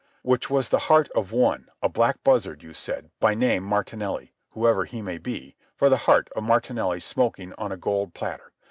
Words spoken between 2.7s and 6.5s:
said, by name Martinelli—whoever he may be—for the heart of